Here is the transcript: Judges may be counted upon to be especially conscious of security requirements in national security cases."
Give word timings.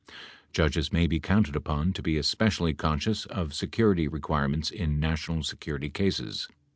Judges 0.51 0.91
may 0.91 1.05
be 1.05 1.19
counted 1.19 1.55
upon 1.55 1.93
to 1.93 2.01
be 2.01 2.17
especially 2.17 2.73
conscious 2.73 3.27
of 3.27 3.53
security 3.53 4.07
requirements 4.07 4.71
in 4.71 4.99
national 4.99 5.43
security 5.43 5.91
cases." 5.91 6.47